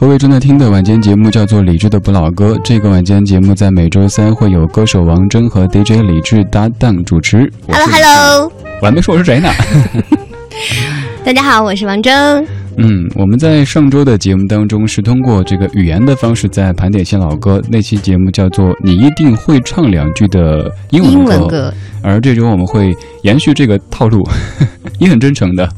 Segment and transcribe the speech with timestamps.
[0.00, 7.52] 各位正在听的晚间节目叫做《理智的不老歌》，这个晚间节目在每周三会有歌手王铮和 DJ 李智搭档主持。
[7.68, 9.50] Hello Hello，我还没说我是谁呢。
[11.22, 12.42] 大家好，我是王铮。
[12.78, 24.26] 嗯，我们在上周的节目当中是通过这个语言的方式在盘点一些老歌，那期节目叫做《你一定会唱两句的英文歌》，英文歌而这周我们会延续这个套路，
[24.98, 25.68] 你很真诚的。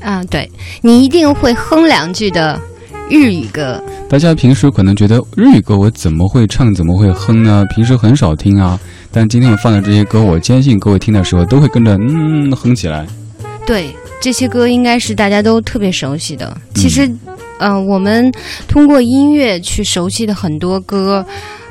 [0.00, 0.48] 啊，对
[0.80, 2.60] 你一定会哼两句的
[3.10, 3.82] 日语歌。
[4.08, 7.64] 大家平时可能觉得日语歌我怎么会唱，怎么会哼呢？
[7.74, 8.78] 平时很少听啊。
[9.10, 13.06] 但今天我放的这些歌，我坚信各位听的时候都会跟着嗯哼起来。
[13.66, 16.56] 对，这些歌应该是大家都特别熟悉的。
[16.74, 17.08] 其实，
[17.58, 18.32] 嗯、我们
[18.66, 21.24] 通过音乐去熟悉的很多歌，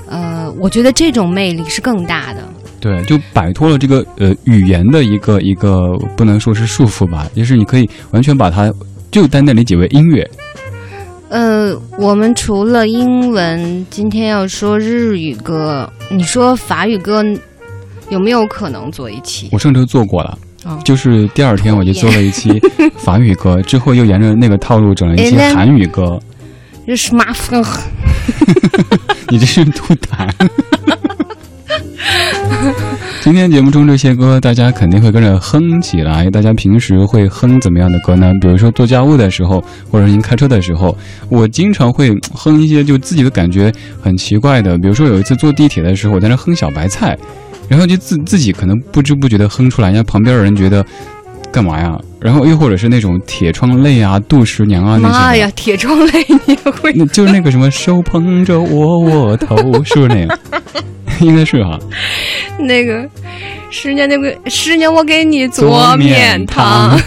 [0.07, 2.41] 呃，我觉得这种魅力是更大的。
[2.79, 8.71] 对，就摆脱了这个呃语言的一个一个不能说是束缚吧，就是你可以完全把它
[9.11, 10.29] 就单单理解为音乐。
[11.33, 17.25] 呃，我们除了英文，今天要说日语歌，你说法语歌
[18.09, 19.49] 有没有可能做一期？
[19.51, 20.37] 我上周做过了。
[20.65, 22.61] 哦就是第二天我就做了一期
[23.03, 26.19] 法语歌，之后又沿着那个套路整了一期哎那韩语歌。
[26.85, 27.59] 这是马粪。
[29.29, 30.29] 你这是吐痰。
[33.23, 36.29] 今天节目中这些歌，大家肯定会跟着哼起来。
[36.29, 38.33] 大家平时会哼怎么样的歌呢？
[38.41, 40.93] 比如说做家务的时候，或者您开车的时候，
[41.29, 43.71] 我经常会哼一些就自己的感觉
[44.01, 44.77] 很奇怪的。
[44.77, 47.17] 比如说有一次坐地铁的时候，我在那哼小白菜，
[47.69, 50.85] 然后就自自己可能不知不觉的哼出来，人家旁边的人觉得
[51.49, 51.97] 干嘛呀？
[52.23, 55.19] 然后又或者是那种铁窗泪啊、杜十娘啊那些的。
[55.19, 56.93] 妈呀，铁窗泪你也会？
[56.95, 60.39] 那就是那个什么手捧着窝窝头，是不是那个？
[61.19, 61.77] 应该是哈。
[62.57, 63.07] 那个
[63.69, 66.97] 十年那个十年我给你做面汤。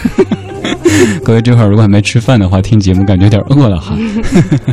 [1.23, 3.97] 各位这会儿如果还没吃饭的话，听节目感觉有点饿了哈。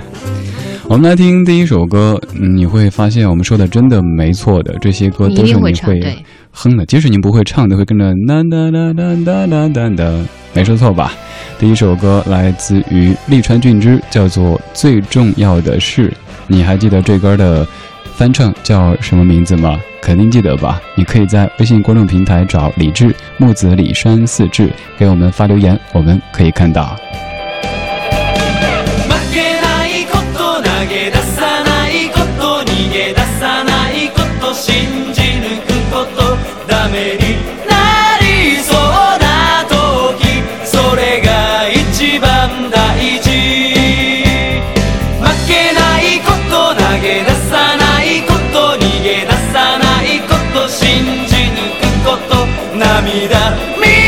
[0.86, 6.16] 我们来听第一首歌，嗯你会发现我们说的真的没错的，这些歌都是你会
[6.54, 11.12] 哼的，即使您不会唱，都会跟着哒哒哒哒哒哒哒哒，没说错吧？
[11.58, 16.08] 第一首歌来自于利川俊之，叫做《最重要的事》，
[16.46, 17.66] 你还记得这歌的
[18.14, 19.78] 翻唱叫什么名字吗？
[20.00, 20.80] 肯定记得吧？
[20.94, 26.96] 你可以在微信公众平台找李志木子李山四志，给我们发留言，我们可以看到。
[53.04, 53.56] vida.
[53.78, 54.03] Mi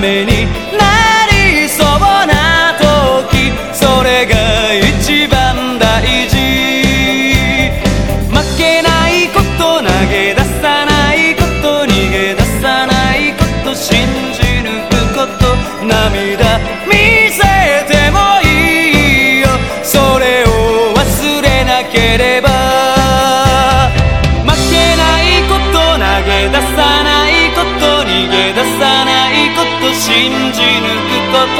[0.00, 0.69] 没你。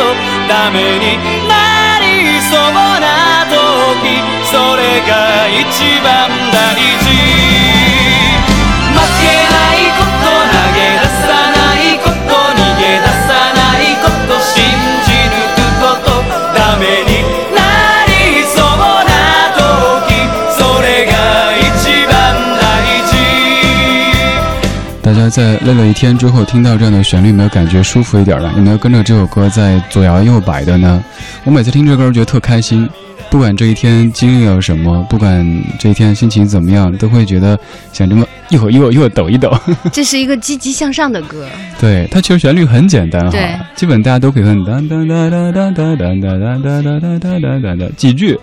[0.01, 6.75] くことダメになりそうな時それが一番大
[7.05, 7.50] 事。
[25.31, 28.53] 在累了一天之后，听到这样的旋律，有没有感觉舒服一点了？
[28.57, 31.03] 有没有跟着这首歌在左摇右摆的呢？
[31.45, 32.89] 我每次听这歌，觉得特开心。
[33.31, 35.47] 不管这一天经历了什么，不管
[35.79, 37.57] 这一天心情怎么样，都会觉得
[37.93, 39.57] 想这么一会儿一会儿一会儿抖一抖。
[39.93, 41.47] 这是一个积极向上的歌。
[41.79, 43.39] 对，它其实旋律很简单哈，
[43.77, 48.37] 基本大家都可以哼哒哒哒哒哒哒哒哒哒哒哒哒哒哒哒哒几句，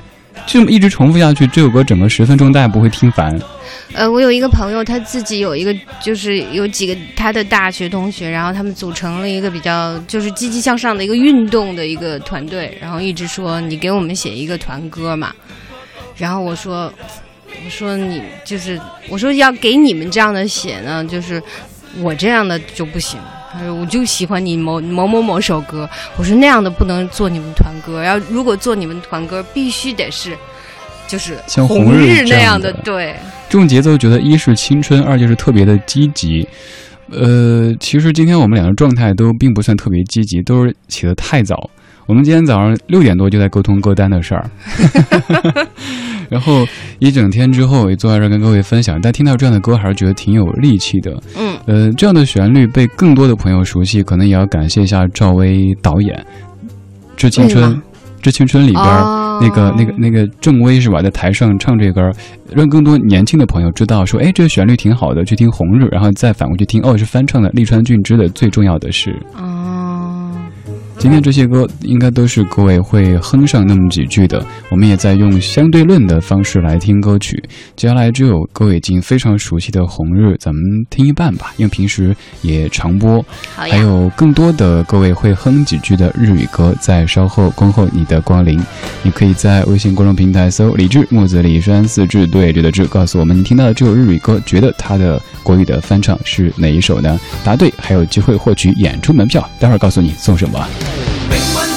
[0.46, 3.38] 这么一直重复下去，这首歌整个十分钟大家不会听烦。
[3.94, 15.34] 呃，我有一个朋友，他自己有一个，就是有几个他的大学同学，然后他们组成了一个比较就是积极向上的一个运动的一个团队，然后一直说你给我们写一个团歌嘛，
[16.18, 16.92] 然后我说
[17.66, 18.80] 我说你就是
[19.10, 21.42] 我说要给你们这样的写呢，就是
[22.00, 23.20] 我这样的就不行。
[23.58, 30.38] 他说：“我就喜欢你某某某某首歌。”我说：“那样的不能做你们团歌，要如果做你们团歌，必须得是，
[31.08, 33.16] 就是像红红日那样样的对。”
[33.50, 36.48] 这种节奏，觉得一是青春，二就是特别的积极。
[37.10, 41.70] 呃，其实今天我们两个状态都并不算特别积极，都是起得太早。
[42.06, 44.50] 我们今天早上六点多就在沟通歌单的事儿，
[46.30, 46.66] 然后
[47.00, 49.00] 一整天之后也坐在这儿跟各位分享。
[49.02, 51.12] 但听到这样的歌，还是觉得挺有力气的。
[51.38, 56.16] 嗯，呃，这样的旋律被更多的朋友熟悉，可能也要感谢一下赵薇导演，
[57.16, 57.74] 《致青春》
[58.22, 58.84] 致青春》里边
[59.40, 62.12] 那个、那个、那个郑薇是吧，在台上唱这歌儿，
[62.52, 69.12] 让更多年轻的朋友知道说，哎，这个旋律挺好的，去听《红日》，然后再反过去听，哦，是翻唱的利川俊之的《最重要的事》。
[69.40, 69.77] 哦，
[71.00, 74.44] 今天这些歌应该都是各位会哼上那么几句的。
[74.70, 77.42] 我们也在用相对论的方式来听歌曲。
[77.76, 83.24] 接下来只有各位已经非常熟悉的《红日》，咱们听一半吧，因为平时也常播。
[83.56, 88.60] 还有更多的各位会哼几句的日语歌，在稍后恭候你的光临。
[89.04, 97.20] 你可以在微信公众平台搜“李志木子李山四志对峙的志”，告诉我们你听到的这首日语歌，觉得它的国语的翻唱是哪一首呢？
[97.46, 100.68] 答对还有机会获取演出门票，待会儿告诉你送什么。
[101.30, 101.77] Big one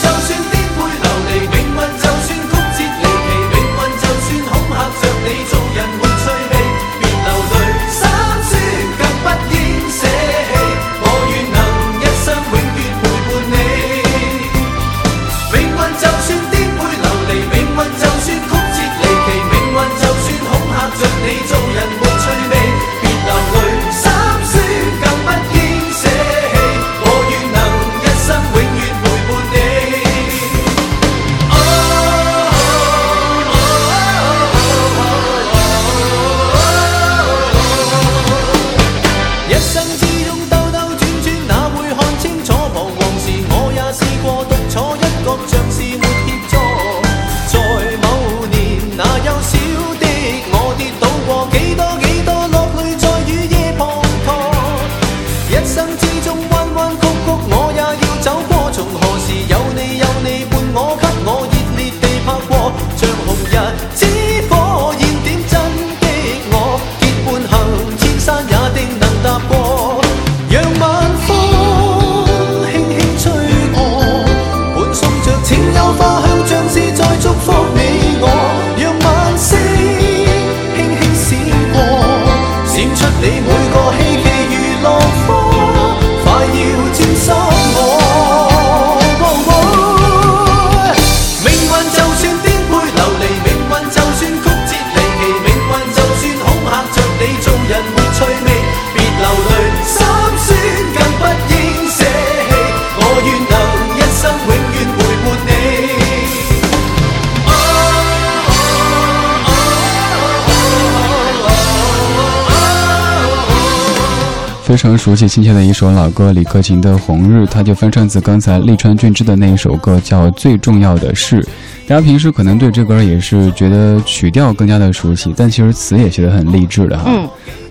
[114.80, 121.42] 常熟悉亲切的一首老歌，李克勤的《红日》，他就翻唱自刚才利川俊之的那一首歌，叫《最重要的事》。
[121.86, 127.10] 大家平时可能对这歌也是觉得曲调更加的熟悉，但其实词也写得很励志的哈。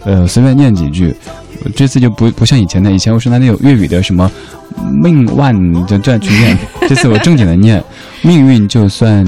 [0.05, 1.11] 嗯，呃，随便念几句，
[1.75, 4.31] 这次就不不像以前的，以前我是拿那种粤语的什么
[5.01, 5.51] 命万
[5.87, 6.55] 就这样去念，
[6.87, 7.83] 这次我正经的念，
[8.21, 9.25] 命运就算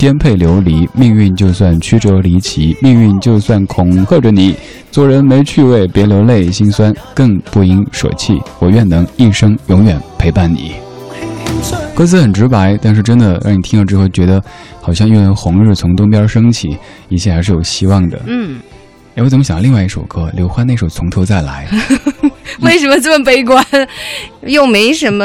[0.00, 4.56] 颠沛流离，命运就算曲折离奇，命运就算恐吓着你，
[4.90, 8.40] 做人没趣味，别流泪心酸，更不应舍弃。
[8.60, 10.72] 我愿能一生永远陪伴你。
[11.94, 14.42] 歌词很直白，但是真的让你听了之后觉得，
[14.80, 16.78] 好像因为红日从东边升起，
[17.10, 18.18] 一切还是有希望的。
[18.26, 18.58] 嗯，
[19.16, 21.68] 哎，我怎么想另外一首歌，刘欢那首《从头再来》？
[22.60, 23.64] 为什么这么悲观？
[24.42, 25.24] 又没什么，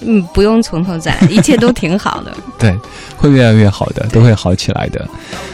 [0.00, 2.32] 嗯，不用从头再来， 一切都挺好的。
[2.58, 2.76] 对，
[3.16, 5.08] 会越来越好的，都会好起来的。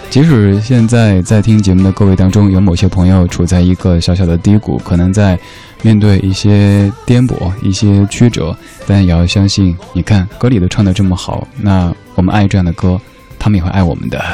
[0.09, 5.39] 即使现在在听节目的各位当中，有某些朋友处在一个小小的低谷，可能在
[5.83, 12.99] 面对一些颠簸、一些曲折，但也要相信，你看歌里都唱的这么好，那我们爱这样的歌，
[13.39, 14.25] 他们也会爱我们的。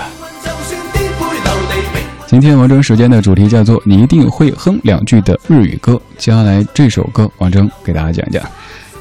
[2.32, 6.00] 今天王铮时间的主题叫做“你一定会哼两句的日语歌”。
[6.16, 8.42] 接下来这首歌，王铮给大家讲讲。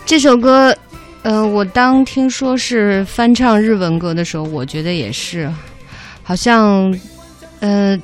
[0.05, 0.75] 这首歌，
[1.21, 5.49] 呃，我当听说是翻唱日文歌的时候，我觉得也是，
[6.23, 6.93] 好像，
[7.61, 7.97] 呃，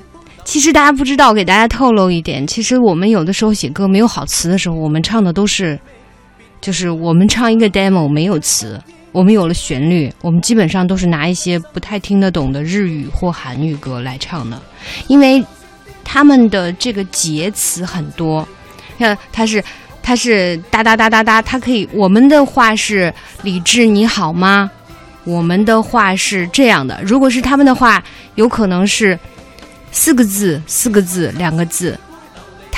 [0.46, 5.78] 其实大家不知道，给大家透露一点，其实我们有的时候写歌没有好词的时候，我们唱的都是，
[6.62, 14.62] 就是我们唱一个 demo 没有词，我们有了旋律，我们基本上都是拿一些不太听得懂的日语或韩语歌来唱的，
[15.08, 15.44] 因为
[16.04, 18.48] 他们的这个节词很多，
[18.98, 19.64] 看它是。
[20.10, 21.86] 它是哒哒哒哒哒，它可以。
[21.92, 24.72] 我们的话是李智你好吗？
[25.26, 26.98] 我们的话是这样的。
[27.04, 28.02] 如果是他们的话，
[28.36, 29.20] 有可能是
[29.92, 32.00] 四个字、四个字、两个字。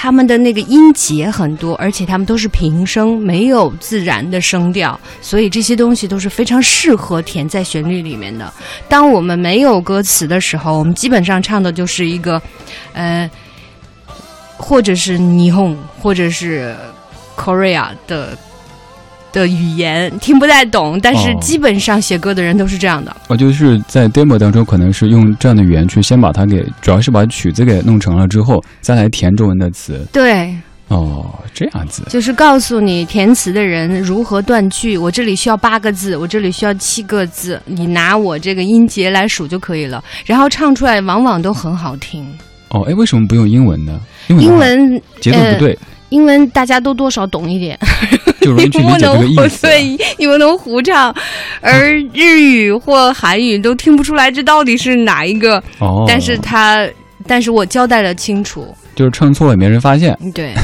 [0.02, 8.50] 他们的那个音节很多，而且他们都是平声，没有自然的声调，所以这些东西都是非常适合填在旋律里面的。
[8.88, 12.42] 当我们没有歌词的时候，我们基本上唱的就是一个，
[12.94, 13.30] 呃，
[14.56, 16.74] 或者是霓虹，或者是。
[17.36, 18.38] Korea 的
[19.32, 23.16] 的语言听不太懂，但是基本上写歌的人都是这样的。
[23.28, 30.08] 哦，就是在 demo 当中，可能是用这样的语言去先把它给，主要是把曲子给弄成了之后，再来填中文的词。
[30.12, 30.54] 对，
[30.88, 34.98] 哦，这样子，就是告诉你填词的人如何断句。
[34.98, 40.04] 我这里需要八个字，我这里需要七个字，你拿我这个音节来数就可以了。
[40.26, 42.26] 然后唱出来往往都很好听。
[42.70, 44.00] 哦，哎，为什么不用英文呢？
[44.28, 45.78] 英文节奏不对。
[46.10, 47.78] 英文大家都多少懂一点，
[48.42, 49.68] 就容易去理解这个意思。
[49.68, 51.14] 对，你们能胡唱，
[51.62, 55.62] 而日语或韩语都听不出来这到底是哪一个。
[55.80, 56.88] 哦，但是他，
[57.28, 60.18] 但是我交代的清楚，就是唱错了也没人发现。
[60.34, 60.54] 对。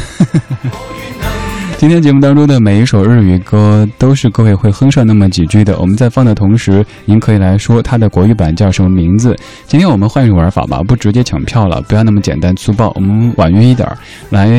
[1.77, 5.77] 今天节目当中的每一首日语歌都是各位会哼上那么几句的。
[5.77, 9.35] 我们在放的同时，您可以来说它的国语版叫什么名字。
[9.67, 13.87] 今天我们换一种玩法吧，不直接抢票了，不要那么简单粗暴，我们婉约一点。
[14.29, 14.49] 来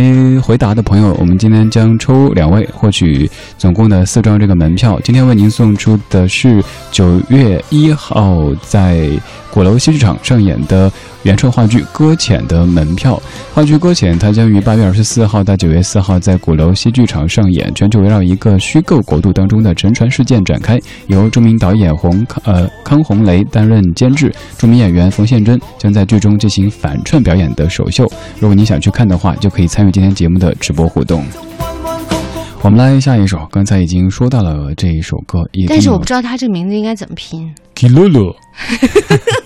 [0.41, 5.01] 回答的朋友，我们今天将抽两位，获取总共的四张这个门票。
[5.03, 9.09] 今天为您送出的是九月一号在
[9.57, 10.93] 鼓楼戏剧场上演的。
[11.23, 13.21] 原创话剧《搁浅》的门票，
[13.55, 28.07] 话剧《搁浅》它将于八月二十四号到九月四号在鼓楼戏剧场上演，全球围绕一个虚构国度当中的沉船事件展开，由著名导演洪呃康洪雷担任监制，著名演员冯宪珍将在剧中进行反串表演的首秀。
[28.39, 31.25] 如果你想去看的话，就可以参与今天节目的直播互动。
[32.63, 37.53] 我们来下一首，刚才已经说到了这一首歌，但是我不知道它这个名字应该怎么拼。
[37.75, 38.35] Kilolo，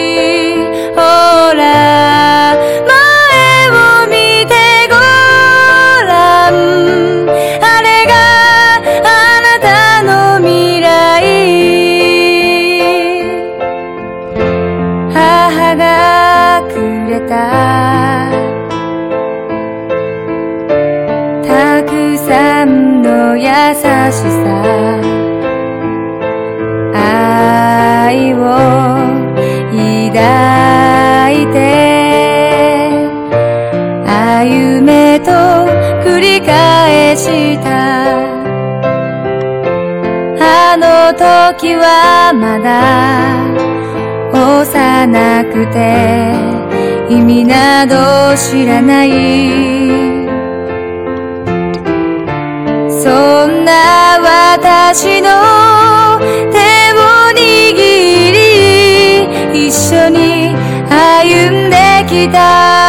[30.31, 31.57] 開いて
[34.05, 35.31] 歩めと
[36.03, 37.69] 繰り返した。
[40.43, 42.69] あの時はまだ
[44.33, 45.77] 幼くて
[47.13, 47.93] 意味など
[48.37, 49.09] 知らない。
[53.03, 53.09] そ
[53.47, 53.71] んな
[54.19, 55.27] 私の
[56.51, 56.57] 手
[56.93, 56.99] を
[57.35, 57.50] 握
[62.11, 62.80] 期待。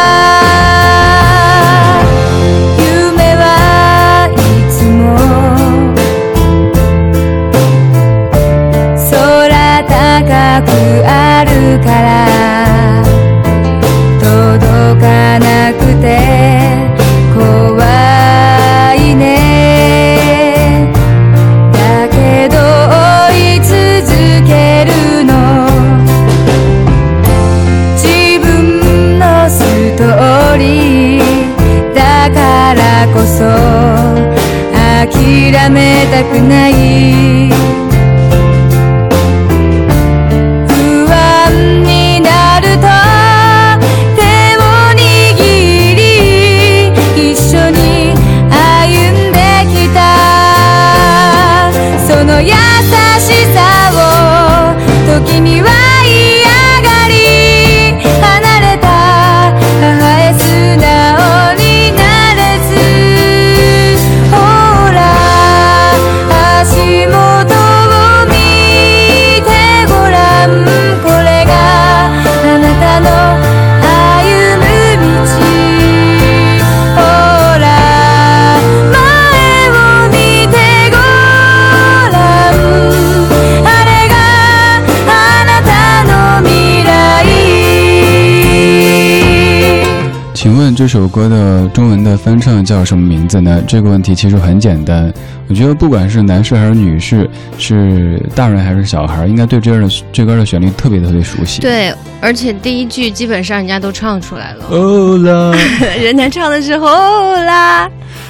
[90.73, 93.61] 问这首歌的中文的翻唱叫什么名字呢？
[93.67, 95.13] 这个问题其实很简单，
[95.47, 101.61] 我觉得不管是男士还是女士，是大人还是小孩，应该对这歌的这歌的旋律特别特别熟悉。
[101.61, 104.65] 对，而且第一句基本上人家都唱出来了。
[104.71, 105.55] 哦啦，
[106.01, 107.87] 人家唱的是哦啦，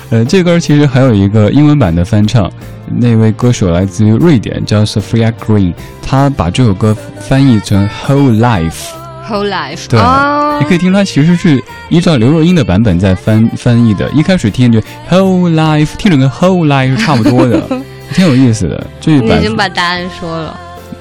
[0.09, 2.51] 呃，这歌其实还有一个英文版的翻唱，
[2.89, 8.89] 那位歌手来自于瑞典，叫 Sophia Green，他把这首歌翻译成 Whole Life。
[9.27, 9.87] Whole life。
[9.87, 14.09] 对，哦你可以听它其实是依照刘若英的版本在翻翻译的。
[14.11, 17.61] 一开始听就 whole life，听着跟 whole life 是差不多的，
[18.13, 18.87] 挺有意思的。
[19.01, 20.59] 这一版你已经把答案说了。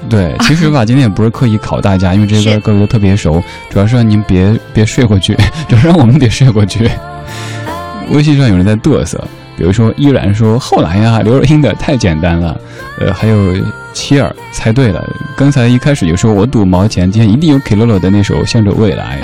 [0.09, 5.33] 对，其实吧，今天也不是刻意考大家，因为这些歌 各位都特别熟，主要是让您别别睡过去，
[5.69, 6.89] 主要是让我们别睡过去。
[8.09, 9.23] 微信上有人在嘚瑟，
[9.55, 12.59] 比如说依然说后来呀，刘若英的太简单了，
[12.99, 13.53] 呃，还有
[13.93, 19.21] 七儿猜对了，刚才一开始就说我赌毛钱，今天一定有 Kilolo 的那首《向着未来》，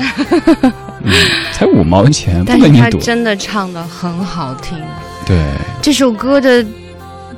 [1.04, 1.12] 嗯，
[1.52, 4.78] 才五毛钱，不但是跟你赌，他真的唱的很好听，
[5.26, 5.38] 对，
[5.82, 6.66] 这首歌的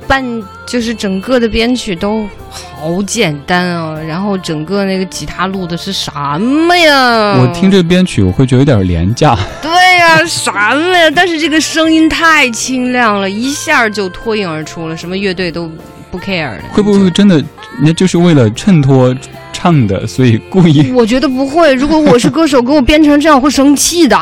[0.06, 0.24] 伴
[0.66, 7.38] 就是整个的编曲都好简单啊，然后整个那个吉他录的是什么呀？
[7.38, 11.10] 我听这编曲我会觉得有点廉价，对呀、什么呀？
[11.14, 15.70] 但是这个声音太清亮了，一下就脱颖而出了，什么乐队都
[16.12, 16.62] 不 care 的。
[16.70, 17.42] 会不会真的，
[17.82, 19.12] 那就是为了衬托
[19.52, 24.16] 唱的，所以故意我觉得不会，如果我是歌手， 给我编成这样，我会生气的。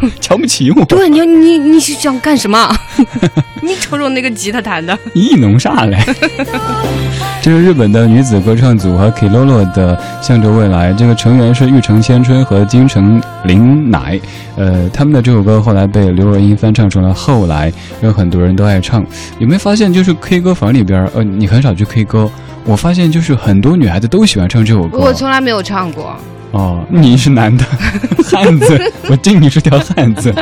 [0.20, 0.84] 瞧不起我？
[0.86, 2.74] 对你，你你是想干什么？
[3.62, 5.98] 你瞅瞅那个吉他弹的，意弄啥嘞？
[7.42, 14.20] 这是日本的女子歌唱组合 Kilolo 的《向着未来》，这个成员是玉城千春和金城绫乃。
[14.56, 17.70] 呃，他们的这首歌后来被刘若英翻唱成了《后来》，
[18.02, 19.04] 有很多人都爱唱。
[19.38, 22.30] 有没有发现，就是 K 歌房里边，呃，你很少去 K 歌，
[22.64, 24.98] 我发现就是很多女孩子都喜欢唱这首歌。
[24.98, 26.14] 我从来没有唱过。
[26.52, 27.64] 哦，你是男的，
[28.24, 30.34] 汉子，我敬你是条汉子。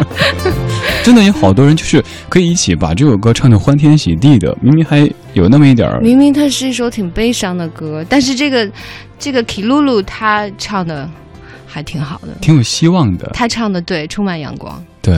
[1.04, 8.70] 真的有好多人就是可以一起把这首歌唱得欢天喜地的，明明还有那么一点儿，明明它是一首挺悲伤的歌，但是这个
[9.18, 11.08] 这个 Kilulu 他唱的
[11.66, 13.30] 还挺好的，挺有希望的。
[13.34, 14.82] 他唱的对，充满阳光。
[15.00, 15.14] 对，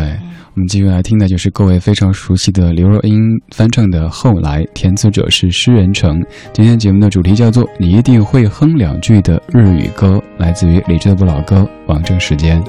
[0.55, 6.23] 我们继续来听的就是各位非常熟悉的刘若英翻唱的《后来》，填词者是诗人城。
[6.53, 12.63] 今天节目的主题叫做“你一定会哼两句的日语歌”，来自于李志的不老歌，王正时间。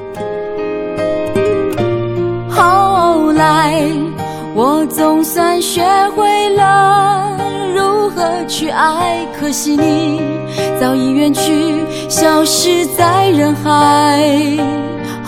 [2.49, 3.83] 后来，
[4.55, 5.83] 我总算学
[6.15, 7.37] 会了
[7.75, 10.21] 如何去爱，可惜你
[10.79, 14.21] 早已远去，消失在人海。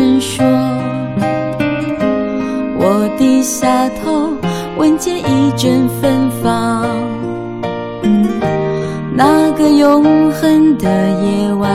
[0.00, 0.46] 声说。
[2.78, 4.32] 我低下头，
[4.78, 6.86] 闻见一阵芬芳。
[9.12, 11.70] 那个永恒的夜晚，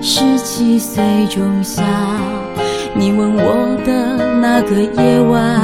[0.00, 1.82] 十七岁仲夏，
[2.94, 5.60] 你吻我的那个夜晚，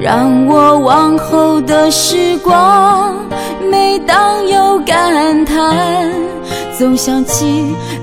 [0.00, 3.16] 让我往后的时光，
[3.68, 6.08] 每当有感叹，
[6.78, 7.74] 总想起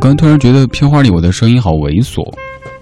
[0.00, 2.26] 刚突然觉得片花里我的声音好猥琐，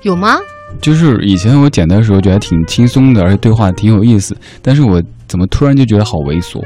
[0.03, 0.39] 有吗？
[0.81, 6.63] 就是以前我剪的时候觉得挺轻松的，而且对话挺有意思，但是我怎么突然就觉得好猥琐？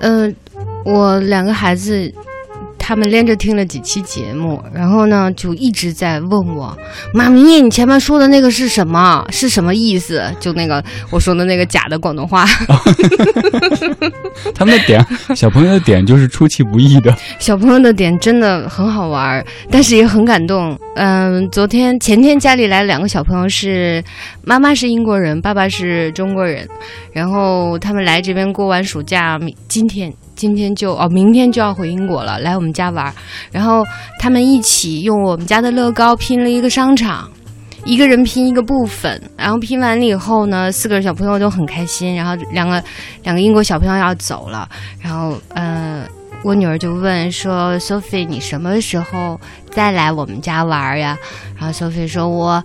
[0.00, 0.26] 呃、
[0.84, 2.12] 我两个孩子，
[2.84, 6.76] 他们连着听了几期节目，然后呢，就一直在问我
[7.14, 9.24] ：“妈咪，你前面说的那个是什么？
[9.30, 12.44] 是什么意思？”就那个我说的那个假的广东话。
[14.52, 17.16] 他们的点，小朋友的点就是出其不意的。
[17.38, 20.76] 小朋友的点真的很好玩儿，但是也很感动。
[20.96, 24.02] 嗯，昨天前天家里来两个小朋友是，
[24.42, 26.68] 妈妈是英国人，爸爸是中国人，
[27.12, 30.12] 然后他们来这边过完暑假，今天
[30.42, 33.14] 今天就哦，明天就要回英国了，来我们家玩儿。
[33.52, 33.84] 然后
[34.18, 37.30] 他们一起用我们家的乐高拼了一个商场。
[37.84, 42.12] 一个人拼一个部分，然后拼完了以后呢，四个小朋友都很开心。
[42.16, 42.82] 然后两个
[43.22, 44.68] 两个英国小朋友要走了，
[45.00, 46.04] 然后呃，
[46.42, 49.38] 我女儿就问说：“Sophie，你什么时候
[49.70, 51.16] 再来我们家玩呀？”
[51.56, 52.64] 然后 Sophie 说：“我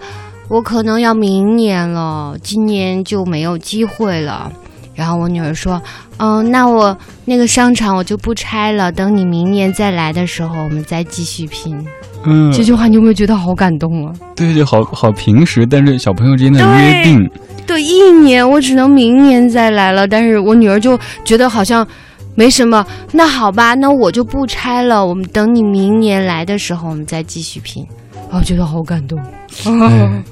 [0.50, 4.52] 我可能要明年了，今年就没有机会了。”
[4.98, 5.80] 然后我女儿说
[6.18, 11.78] ：“嗯，那我那个商场我就不拆了，等你明年再来的时候，我们再继续拼。
[12.26, 14.14] 嗯，这句话你有没有觉得好感动啊？
[14.36, 17.30] 对对，好好平时，但是小朋友之间的约定，
[17.68, 21.88] 对，一年我只能明年再来了，但是我女儿就觉得好像
[22.34, 22.84] 没什么。
[23.12, 27.86] 那好吧，那我就不拆了，我们等你明年来的时候，我们再继续拼。
[28.32, 29.20] 啊，我觉得好感动。
[29.66, 30.24] 哎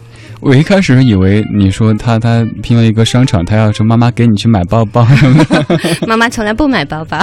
[0.42, 5.66] 我一开始以为你说他他拼了一个商场，他要说妈妈给你去买包包什么的。
[6.08, 7.20] 妈妈从来不买包包。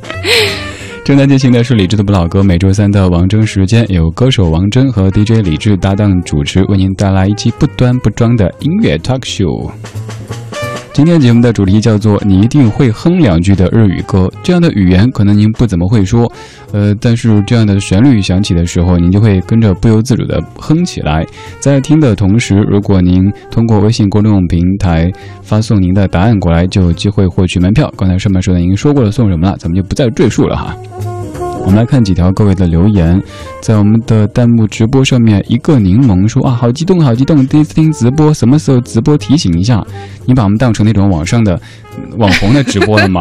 [1.02, 9.70] 正在进行的是李志的不老歌，每周三的王铮时间，由歌手王铮和 DJ 李志搭档主持，为您带来一期不端不装的音乐 talk show。
[10.92, 16.30] 今天节目的主题叫做“你一定会哼两句的日语歌”，这样的语言可能您不怎么会说，
[16.72, 21.24] 呃，但是这样的旋律响起的时候，您就会跟着不由自主的哼起来。
[21.58, 25.10] 在听的同时，如果您通过微信公众平台
[25.42, 27.90] 发送您的答案过来，就有机会获取门票。
[27.96, 30.76] 刚才上面说的已经说过了送什么了，咱们就不再赘述了哈。
[31.70, 33.22] 我们来看几条各位的留言，
[33.62, 37.46] 在我们的弹幕直播上面，一个柠檬说啊，好激动，好激动！
[37.46, 39.16] 第一次听直播，什么时候直播？
[39.16, 39.80] 提醒一下，
[40.26, 41.60] 你把我们当成那种网上的
[42.16, 43.20] 网红的直播了吗？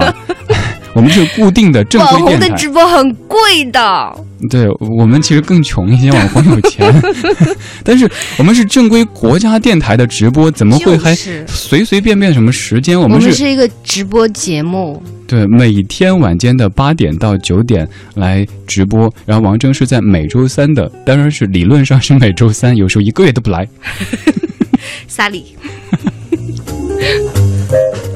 [0.96, 6.92] 我们是固定的正网规电台，红的直播很贵的，对我们其实更穷一些，网红有钱，
[7.84, 12.98] 但是我们是正规国家电台的直播，怎么会还随随便便什么时间？
[12.98, 23.68] 我我们们是是一个直播节目，对，每天晚间的八点到九点来直播，然后王铮是在每周三的，当然是理论上是每周三，有时候一个月都不来。
[25.08, 25.46] 萨里。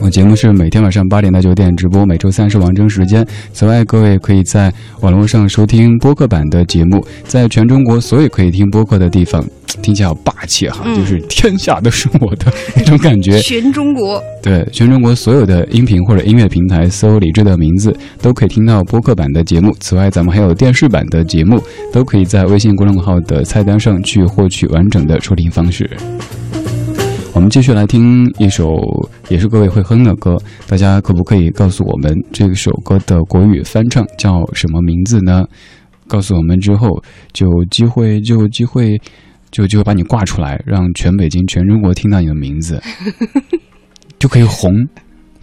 [0.03, 3.25] 我节目是每天晚上八点到九点直播，每周三是王铮时间。
[3.53, 9.41] 此外，各位可以在网络上收听播客版的节目，在全中国所有可以听播客的地方，
[9.81, 13.39] 听起来好霸气哈，嗯就是天下都是我的那种感觉。
[13.47, 19.73] 全中国，对，全中国所有的音频或者音乐平台搜李志的名字，都可以听到播客版的节目。
[19.79, 21.63] 此外，咱们还有电视版的节目，
[21.93, 25.89] 都可以在微信公众号的菜单上去获取完整的收听方式。
[27.34, 28.78] 我们继续来听一首
[29.28, 35.43] 也是各位会哼的歌，大家可不可以告诉我们这首歌的国语翻唱叫什么名字呢？
[36.08, 36.88] 告诉我们之后，
[37.34, 39.02] 就有机会，就有机会，
[39.50, 42.80] 就就会把你挂出来，让全北京、全中国听到你的名字，
[44.19, 44.72] 就可以红，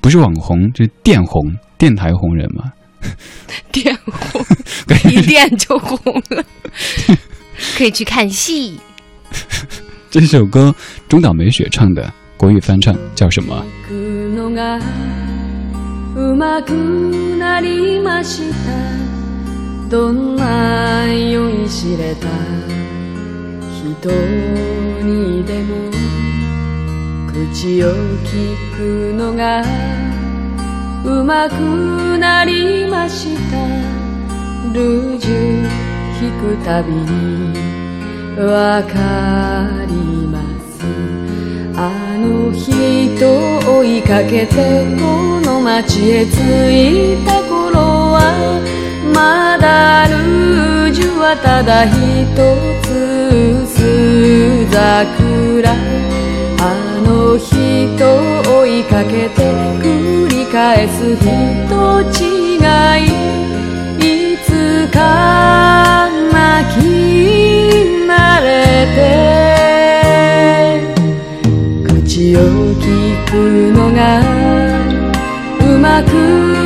[0.00, 1.42] 不是网红，就是电红，
[1.76, 2.72] 电台红人嘛。
[3.72, 4.40] 电红，
[5.10, 6.44] 一电就红了，
[7.76, 8.78] 可以去看戏。
[10.09, 10.73] 这首歌
[11.07, 13.63] 中岛美雪唱的国语翻唱叫什么？
[13.87, 13.91] く
[14.35, 14.79] のが
[16.15, 16.71] うまく
[17.37, 22.27] なりましたどんな酔いしれた
[24.01, 24.11] 人
[25.03, 25.91] にでも
[27.27, 27.91] 口を
[28.23, 29.63] 聞くのが
[31.03, 33.57] うまくなりました
[34.73, 35.69] ルージュ
[36.21, 37.78] 引くたびに
[38.44, 38.94] わか
[39.86, 39.94] り
[40.26, 40.82] ます。
[41.76, 42.70] あの人
[43.78, 44.54] 追いかけて
[44.98, 46.28] この街へ着
[46.70, 47.78] いた頃
[48.12, 48.18] は
[49.14, 51.94] まだルージュはただ一
[52.82, 52.88] つ
[53.62, 55.72] 薄桜
[56.60, 56.64] あ
[57.04, 57.50] の人
[58.50, 61.28] 追いかけて繰り返す人
[62.24, 62.24] 違
[63.04, 63.06] い。
[64.02, 64.48] いつ
[64.92, 67.59] か泣き
[68.06, 68.98] 慣れて
[71.84, 72.38] 口を
[72.76, 72.84] 聞
[73.30, 73.32] く
[73.72, 74.20] のが
[75.60, 76.08] うまく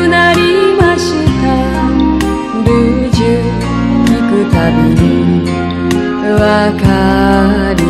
[0.09, 0.39] なり
[0.77, 1.45] ました。
[2.65, 3.25] ルージュ
[4.07, 5.51] 聞くたびに
[6.41, 6.41] わ
[6.81, 6.85] か
[7.79, 7.84] る。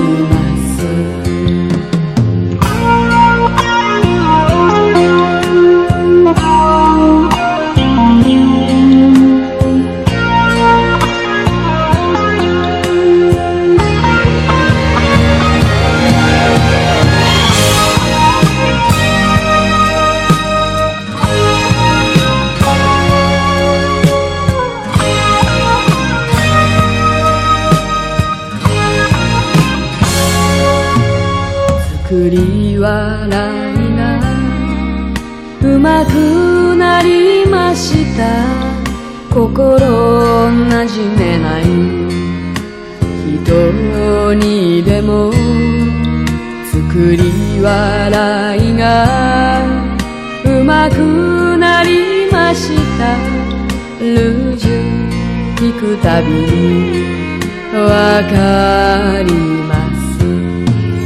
[57.75, 59.33] わかり
[59.69, 60.25] ます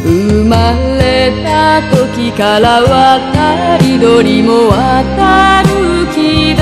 [0.05, 5.69] 生まれた時から渡り鳥も渡る
[6.15, 6.61] 木で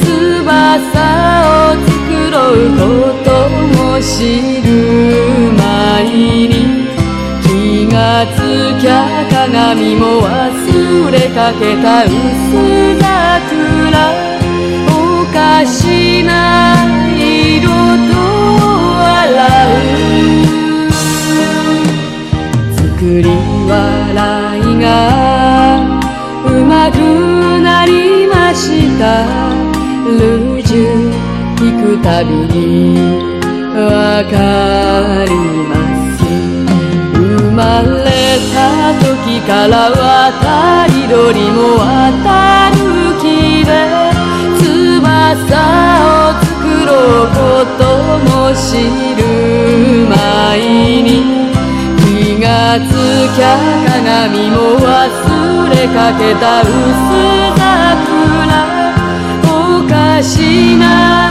[0.00, 1.00] 翼
[1.46, 2.82] を作ろうこ
[3.24, 4.68] とも知る
[5.58, 5.58] 前
[6.48, 6.52] に
[7.42, 8.38] 気がつ
[8.80, 12.10] きゃ鏡も忘れかけた薄
[12.98, 13.10] 桜
[14.88, 16.79] おかしな
[32.02, 32.98] たびに
[33.74, 35.30] わかり
[35.68, 35.72] ま
[36.16, 36.20] す。
[37.14, 38.08] 生まれ
[38.54, 38.56] た
[39.00, 42.76] 時から渡り鳥も渡る
[43.20, 43.24] 木
[43.64, 43.68] で
[44.58, 44.68] 翼
[46.02, 46.48] を作
[46.86, 46.88] ろ
[47.24, 47.38] うこ
[47.78, 47.80] と
[48.30, 48.60] も知
[49.16, 49.20] る
[50.08, 50.12] 前
[51.02, 51.08] に
[51.98, 52.04] 気
[52.40, 52.46] が
[52.80, 52.82] つ
[53.36, 53.44] きゃ
[53.86, 54.84] 鏡も忘
[55.70, 56.70] れかけた薄
[57.56, 58.50] 桜
[59.44, 61.30] おかしな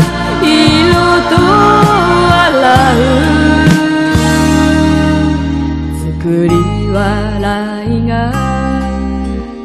[6.20, 6.50] 作り
[6.88, 8.32] 笑いが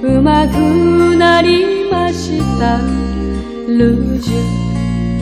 [0.02, 2.78] うまくなりました。
[3.66, 4.34] ルージュ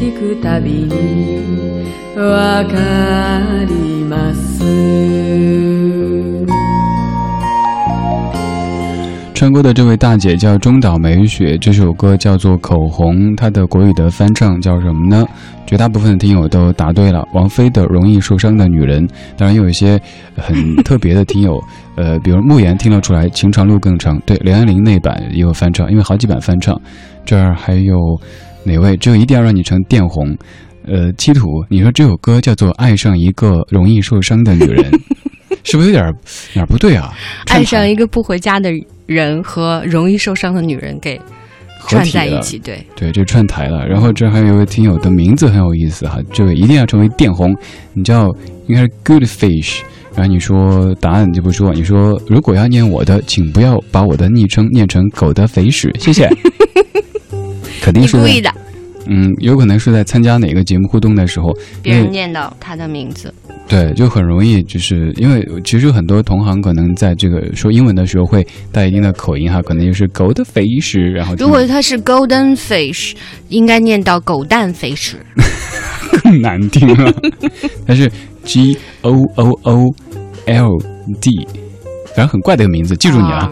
[0.00, 5.71] 聞くたびにわかります。
[9.52, 15.26] 唱歌的这位大姐叫中岛美雪，这首歌叫做《口红》，她的国语的翻唱叫什么呢？
[15.66, 19.06] 绝大部分的听友都答对了，王菲的《容易受伤的女人》。
[19.36, 20.00] 当然，有一些
[20.38, 21.62] 很特别的听友，
[21.96, 26.74] 呃，比如慕言听了出来，《情长路更长》对，刘安玲那版也有翻唱，因为好几版翻唱。
[27.26, 27.98] 这儿还有
[28.64, 28.96] 哪位？
[28.96, 30.34] 只有一定要让你成电红。
[30.86, 34.90] 呃，七土，你说这首歌叫做《爱上一个容易受伤的女人》，
[35.64, 36.04] 是不是有点
[36.54, 37.12] 哪儿不对啊？
[37.46, 38.70] 爱上一个不回家的
[39.06, 41.20] 人和容易受伤的女人给
[41.88, 43.86] 串在一起，对，对，这串台了。
[43.86, 47.54] 然后这还有一位听友的名字很有意思哈，这位一定要成为电红，
[47.92, 48.28] 你叫
[48.68, 49.80] 应该是 Good Fish。
[50.14, 56.28] 然后你说答案就不说，你说如果要念我的，请不要把我的昵称念成狗的肥屎，谢谢。
[57.80, 58.52] 肯定是你故意的，
[59.06, 63.32] 嗯，有可能是在参加哪个节目互动的时候，别人念到他的名字，
[63.68, 73.14] 对，就很容易，就是因为其实很多同行可能在这个说英文的时候会带一定的口音哈，可能就是 goldfish，然后如果他是 golden fish，
[73.48, 75.14] 应该念到狗蛋 fish。
[76.22, 77.12] 更 难听了，
[77.86, 78.10] 它是
[78.44, 79.94] G O O O
[80.46, 80.78] L
[81.20, 81.46] D，
[82.14, 83.38] 反正很怪的一个名字，记住你了。
[83.38, 83.50] 啊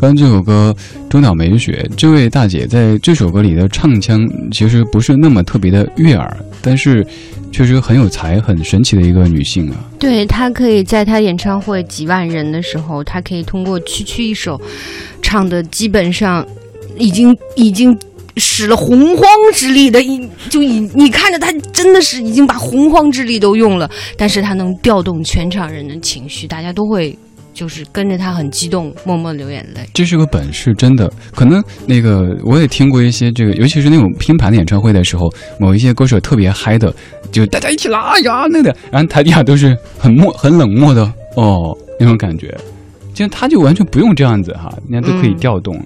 [0.00, 0.74] 刚刚这首歌
[1.10, 7.06] 中岛美雪这位大姐在这首歌里的唱腔其实不是那么特别的悦耳，但是
[7.52, 9.76] 确实很有才、很神奇的一个女性啊。
[9.98, 14.58] 对她可以在她演唱会几万人的时候，她可以通过区区一首，
[15.20, 16.46] 唱的基本上
[16.96, 17.94] 已经已经
[18.38, 27.18] 使了洪荒之力的，一就已你看着他真的是已经把洪荒之力都用了，但是他能调动全场人的情绪，大家都会
[27.60, 29.86] 就是跟着他很激动，默默流眼泪。
[29.92, 31.12] 这是个本事，真的。
[31.34, 36.90] 可能那个我也听过一些这个，尤其是那种拼盘的演唱会的时候，某一些歌手特别嗨的，
[37.30, 41.02] 就大家一起来哎呀那个，然后台底下都是很默、很冷漠的
[41.36, 42.56] 哦那种感觉。
[43.12, 45.78] 其实他就完全不用这样子哈，人家都可以嗯调动。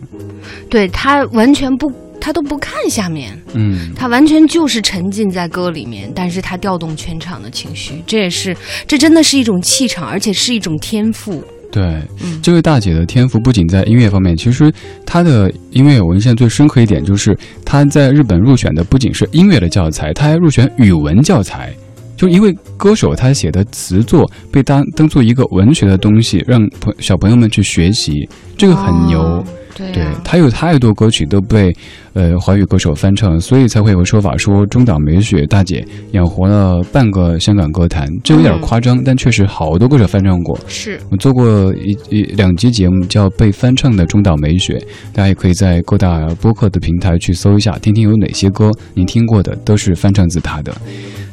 [0.71, 8.57] 对他完全不，他都不看下面，嗯，他完全就是沉浸在歌里面，但是他调动全场的情绪，这也是
[8.87, 11.43] 这真的是一种气场，而且是一种天赋。
[11.75, 11.83] 对，
[12.23, 14.73] 嗯这位大姐的天赋不仅在音乐方面，其实
[15.05, 21.75] 她的音乐我印象最深刻一点就是她在日本入选的不仅是音乐的教材，她还入选语文教材。
[22.17, 28.13] 就一位歌手，他写的词作被当当做一个文学的东西，让朋小朋友们去学习，
[28.57, 29.21] 这个很牛。
[29.21, 31.75] 哦对对啊，他有太多歌曲都被
[32.13, 40.59] 呃华语歌手翻唱，所以才会有个说法说中岛美雪大姐养活了半个香港歌坛，这有点嗯夸张，但确实好多歌手翻唱过。
[40.69, 44.79] 是我做过一一两集节目，叫《被翻唱的中岛美雪》，
[45.13, 50.73] 大家也可以在各大播客的平台去搜一下，听听有哪些歌您听过的都是翻唱自她的。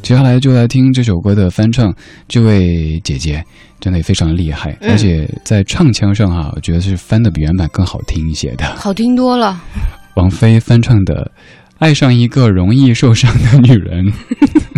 [0.02, 1.94] 接下来就来听这首歌的翻唱，
[2.28, 3.44] 这位姐姐
[3.82, 8.66] 真的也非常厉害，嗯而且在唱腔上哈、我觉得是翻的比原版更好听一些的。
[8.78, 9.60] 好听多了。
[10.16, 11.30] 王菲翻唱的
[11.80, 14.06] 《爱上一个容易受伤的女人》，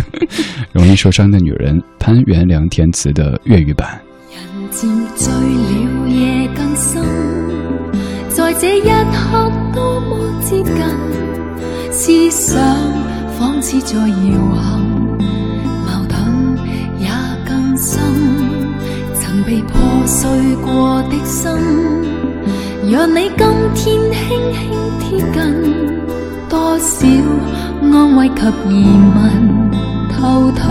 [0.72, 4.00] 容易受伤的女人，潘元良填词的粤语版。
[4.30, 7.02] 人漸醉了，夜更深，
[8.30, 8.80] 在這一
[9.12, 10.72] 刻多麼接近，
[11.92, 12.56] 思想
[13.38, 14.80] 仿似在搖撼，
[20.06, 20.28] 碎
[20.64, 21.50] 过的心，
[22.90, 24.10] 让你今天轻
[24.52, 24.62] 轻
[25.00, 25.36] 贴近，
[26.48, 27.06] 多少
[27.92, 28.72] 安慰及疑
[29.14, 29.74] 问。
[30.16, 30.62] 偷偷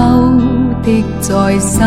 [0.81, 1.81] 的再生，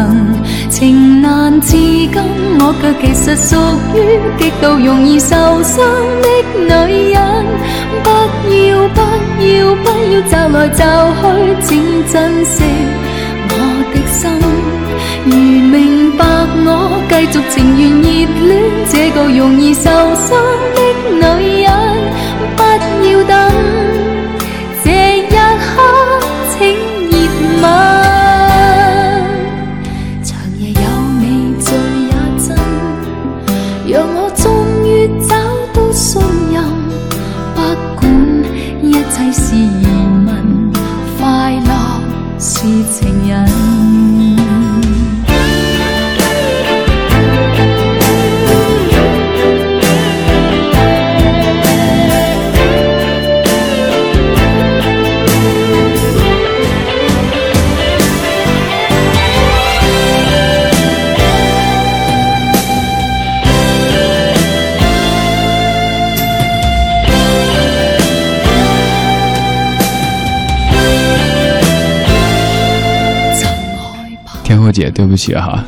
[0.68, 2.12] 情难自禁，
[2.60, 3.56] 我却其实属
[3.94, 3.96] 于
[4.38, 5.74] 极度容易受伤
[6.22, 6.26] 的
[6.58, 7.16] 女人。
[8.04, 8.08] 不
[8.52, 9.00] 要不
[9.42, 10.80] 要不要驟來驟
[11.20, 11.22] 去，
[11.62, 11.68] 请
[12.12, 12.62] 珍惜
[13.48, 13.52] 我
[13.92, 14.45] 的心。
[15.26, 16.24] 如明白
[16.64, 18.06] 我，继续情愿热
[18.46, 18.50] 恋
[18.88, 20.38] 这个容易受伤
[20.72, 20.78] 的
[21.10, 21.68] 女人，
[22.56, 22.62] 不
[23.04, 23.34] 要等。
[24.84, 24.86] 这
[25.18, 25.34] 一刻，
[26.56, 26.56] 请
[27.10, 27.14] 热
[27.60, 27.95] 吻。
[74.76, 75.64] 姐，对不起哈、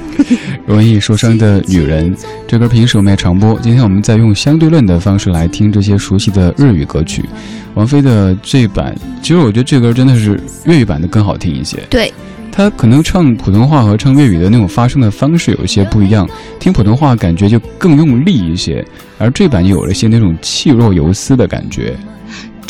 [0.66, 2.14] 容易受伤的女人，
[2.46, 3.58] 这歌平时我们也常播。
[3.62, 7.24] 今天我们再用相对论的方式来听这些熟悉的日语歌曲。
[7.72, 11.78] 王菲的这版，其实我觉得这歌真的是粤语版的更好听一些。
[11.88, 12.12] 对，
[12.52, 16.28] 她可能唱普通话和唱粤语的那种发声的方式有一些不一样，
[16.60, 18.84] 听普通话感觉就更用力一些，
[19.16, 21.96] 而这版有了一些那种气若游丝的感觉。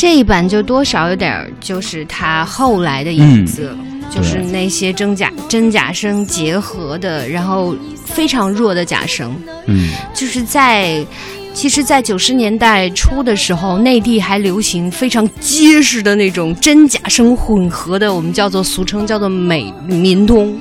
[0.02, 3.78] 这一版就多少有点儿就是他后来的影子了，
[4.10, 7.72] 就是那些真假真假声结合的，然后
[8.04, 9.32] 非常弱的假声，
[9.66, 11.06] 嗯，就是在
[11.54, 20.58] 其实，在九十年代初的时候，内地还流行非常结实的那种真假声混合的，我们叫做俗称叫做美民通，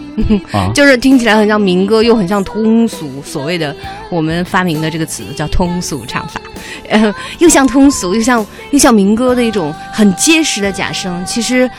[0.51, 3.09] 啊， 就是听起来很像民歌，又很像通俗。
[3.23, 3.75] 所谓的
[4.11, 6.39] 我们发明的这个词叫通俗唱法，
[6.89, 11.23] 呃，又像通俗，又像又像民歌的一种很结实的假声。
[11.25, 11.69] 其实。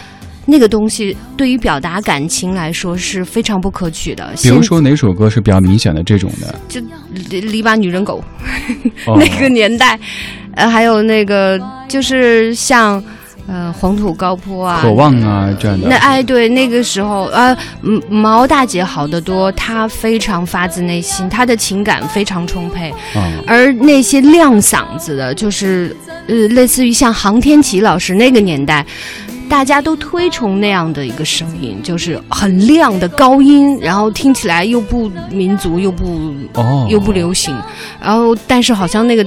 [0.46, 4.32] 那个东西对于表达感情来说是非常不可取的。
[4.42, 6.54] 比如说哪首歌是比较明显的这种的？
[6.68, 6.80] 就
[7.30, 8.22] 篱篱笆女人狗，
[9.06, 9.98] 哦 那个年代，
[10.54, 13.02] 呃，还有那个就是像
[13.46, 15.88] 呃黄土高坡啊，渴望啊这样的。
[15.88, 22.92] 那哎，对，那个时候，呃，嗯毛大姐好得多，她非常发自内心，她的情感非常充沛。
[23.14, 25.94] 嗯，而那些亮嗓子的，就是
[26.26, 28.84] 呃，类似于像航天琪老师那个年代，
[29.52, 37.54] 大家都推崇那样的一个声音，就是很亮的高音，然后听起来又不民族，又不哦，又不流行，
[38.00, 39.22] 然后但是好像那个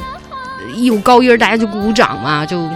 [0.73, 2.67] 一有高音，大家就鼓掌嘛，就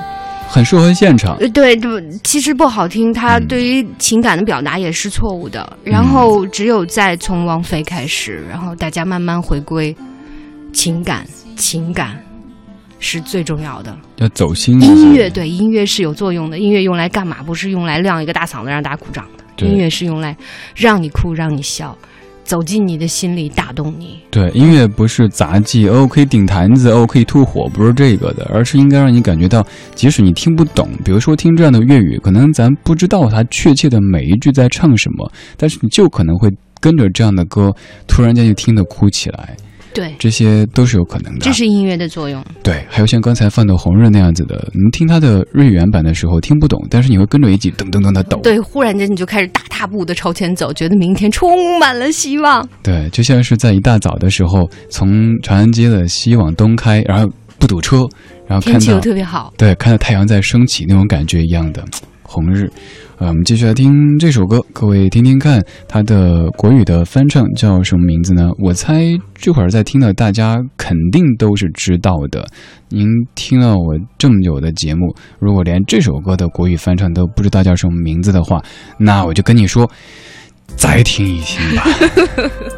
[0.47, 1.37] 很适合现场。
[1.39, 5.67] 呃，对，对，其实不好听，它嗯对于情感的表达也是错误的。
[5.83, 9.93] 然后只有在从王菲开始，然后大家慢慢回归
[10.71, 11.25] 情感，
[11.57, 12.23] 情感
[12.99, 13.97] 是最重要的。
[14.17, 14.79] 要走心。
[14.81, 17.41] 音乐对音乐是有作用的，音乐用来干嘛？
[17.43, 19.25] 不是用来亮一个大嗓子让大家鼓掌
[19.57, 20.35] 的，音乐是用来
[20.75, 21.97] 让你哭，让你笑，
[22.43, 24.19] 走进你的心里，打动你。
[24.29, 36.49] 对，音乐不是杂技哦，可以顶坛子哦，可以吐火，不是这个的，而是应该让你感觉到，即使你听不懂，比如说听这样的粤语，可能咱不知道它确切的每一句在唱什么，但是你就可能会
[36.81, 37.71] 跟着这样的歌，
[38.07, 39.55] 突然间就听得哭起来，
[39.99, 41.39] 对，这些都是有可能的。
[41.41, 42.41] 这是音乐的作用。
[42.63, 48.39] 对，还有像刚才放的红日那样子的，你听它的日语原版的时候听不懂，但是你会跟着一起噔噔噔的抖。
[48.41, 52.65] 对，忽然间你就开始大踏步的朝前走，觉得明天充满了希望。
[52.81, 58.07] 对，就像是在一大早的时候，从长安街的西往东开，然后不堵车，
[58.47, 61.83] 然后看天气又特别好，对看到太阳在升起那种感觉一样的
[62.23, 62.71] 红日。
[63.19, 68.49] 呃，我们继续来听这首歌，各位听听看，它的国语的翻唱叫什么名字呢？
[68.57, 69.03] 我猜
[69.35, 72.47] 这会儿在听的大家肯定都是知道的。
[72.87, 73.05] 您
[73.35, 78.63] 听了我这么久的节目，如果连这首歌的国语翻唱都不知道叫什么名字的话，
[78.97, 79.91] 那我就跟你说，
[80.77, 81.83] 再听一听吧。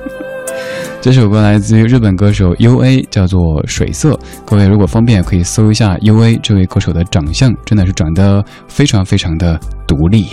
[1.01, 4.13] 这首歌来自于日本歌手 U A，叫做《水色》。
[4.45, 10.27] 各位如果方便，可以搜一下 U A 这位歌手的长相，真的是长得非常非常的独立。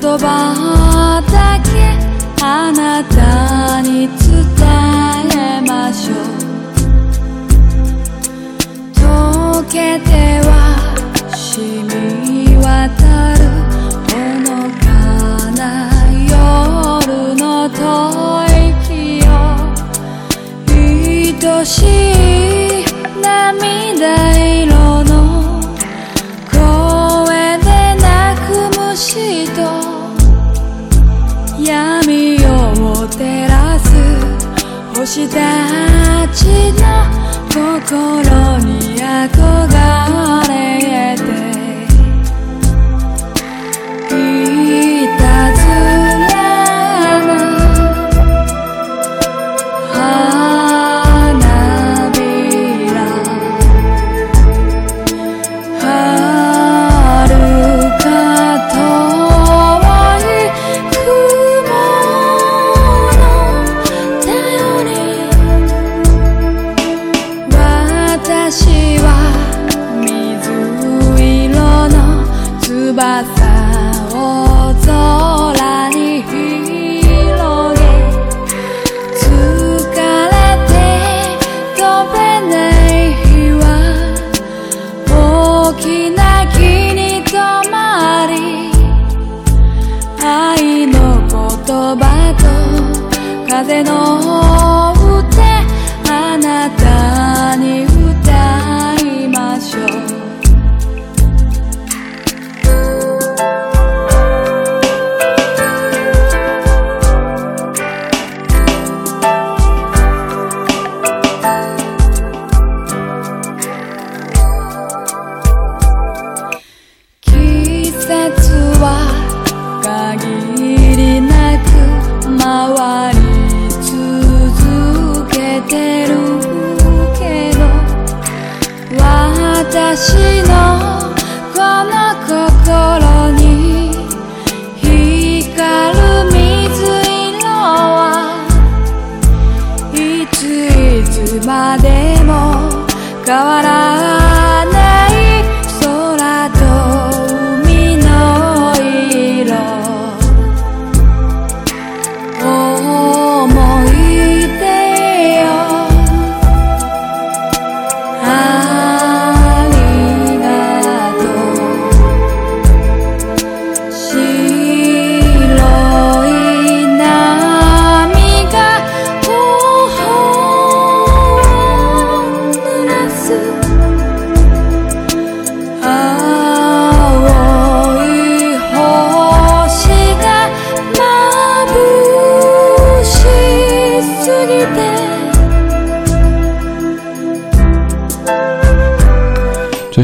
[0.00, 1.70] 葉だけ
[2.42, 4.16] あなたに伝
[5.36, 6.16] えましょう。
[8.94, 10.50] 溶けては
[11.30, 11.99] 染み
[37.90, 38.29] 心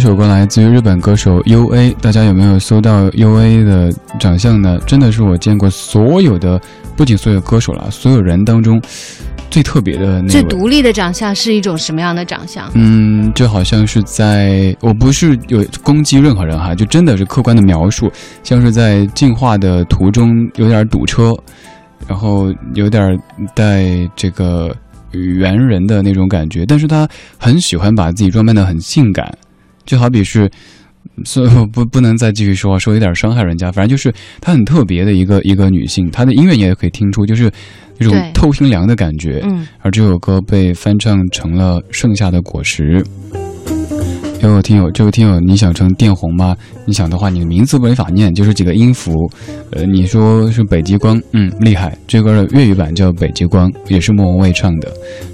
[0.07, 4.79] 首歌来自于日本歌手 U A，大家有没有搜到 U A 的长相呢？
[4.87, 6.61] 真的是我见过所有的，
[6.97, 8.81] 不仅所有歌手了，所有人当中
[9.51, 10.45] 最特别的那最。
[10.45, 12.71] 独立的长相是一种什么样的长相？
[12.75, 18.09] 嗯，就好像是在，我不是有攻击任何人哈，就真的是客观的描述，
[18.45, 21.37] 像是在进化的途中有点堵车，
[22.07, 23.19] 然后有点
[23.57, 23.85] 带
[24.15, 24.73] 这个
[25.11, 29.37] 猿人的那种感觉，但是他很喜欢把自己装扮的很性感，
[29.87, 30.51] 就好比是。
[31.25, 33.71] 所以我不不能再继续说，说有点伤害人家。
[33.71, 37.51] 反正就是她很特别的一个一个女性，她的音乐你也可以听出，就是
[37.97, 39.41] 那种透心凉的感觉。
[39.45, 43.03] 嗯，而这首歌被翻唱成了《盛夏的果实》。
[44.49, 46.57] 有位听友，这位听友，你想成电红吗？
[46.85, 49.13] 你想的话，你的名字没法念，就是几个音符。
[49.71, 51.97] 呃，你说是北极光，嗯，厉害。
[52.07, 54.93] 这歌的粤语版叫《北极光》，也是莫文蔚唱的。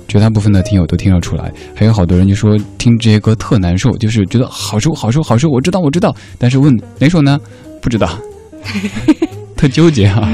[0.08, 7.38] 绝大部分的听友都听得出来，还有好多人就说听这些歌特难受，就是觉得好受好受好受，我知道我知道，但是问哪首呢？
[7.80, 8.08] 不知道，
[9.56, 10.30] 特纠结啊。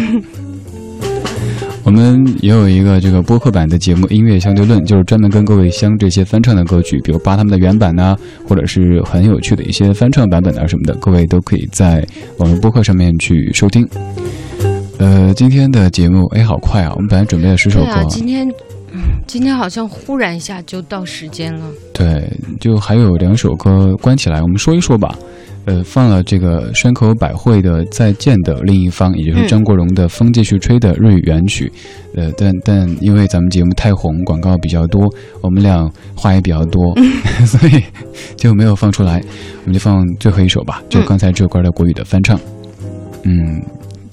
[1.88, 8.14] 我们也有一个这个播客版的节目《音乐相对论》，就是专门跟各位相这些翻唱的歌曲，比如扒他们的原版呐、
[8.46, 13.88] 或者是很有趣的一些翻唱版本啊什么的，各位都可以在我们播客上面去收听。
[14.98, 16.92] 呃，今天的节目哎，好快啊！
[16.94, 18.46] 我们本来准备了十首歌，今天，
[19.28, 21.66] 今天好像忽然一下就到时间了。
[21.92, 25.16] 对，就还有两首歌关起来，我们说一说吧。
[25.66, 31.70] 呃，放了这个山口百惠的《再见的另一方》，也就是嗯张国荣的《风继续吹》的日语原曲。
[32.14, 35.06] 呃，但但因为咱们节目太红，广告比较多，
[35.42, 36.82] 我们俩话也比较多，
[37.44, 37.84] 所以
[38.34, 39.20] 就没有放出来。
[39.64, 42.40] 我们就放最后一首吧，就嗯刚才这首歌的国语的翻唱。
[43.24, 43.62] 嗯，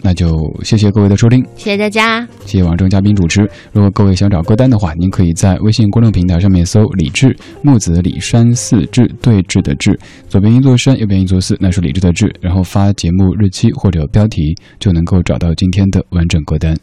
[0.06, 0.30] 那就
[0.64, 1.44] 谢谢各位的收听。
[1.56, 2.22] 谢谢大家。
[2.46, 3.42] 谢谢网中嘉宾主持。
[3.72, 10.00] 如果各位想找歌单的话，您可以在微信公众平台上面搜“李志木子李山寺志对峙的志”，
[10.30, 12.32] 左边一座山，右边一座寺，那是李志的志。
[12.40, 16.78] 然后发节目日期或者标题，就能够找到今天的完整歌单。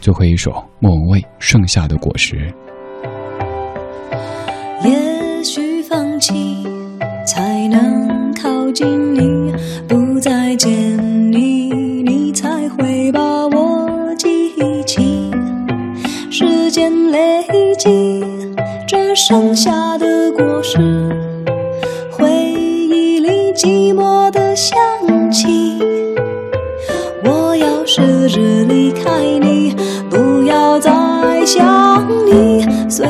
[0.00, 2.36] 最后一首莫文蔚《盛夏的果实》。
[4.88, 6.64] 也许放弃
[7.26, 9.20] 才能靠近你，
[19.14, 20.78] 剩下的果实，
[22.10, 24.78] 回忆里寂寞的香
[25.30, 25.78] 气。
[27.24, 29.74] 我要试着离开你，
[30.10, 30.90] 不要再
[31.44, 32.66] 想你。
[32.88, 33.06] 虽